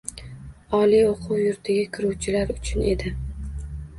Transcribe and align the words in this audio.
Oliy 0.77 1.03
oʻquv 1.09 1.35
yurtiga 1.41 1.85
kiruvchilar 1.97 2.53
uchun 2.55 2.87
edi. 2.95 3.13